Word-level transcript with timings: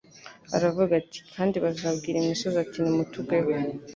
Aravuga 0.55 0.91
ati: 1.01 1.19
"Kandi 1.35 1.55
bazabwira 1.65 2.17
imisozi: 2.19 2.57
bati 2.57 2.77
nimutugweho, 2.81 3.49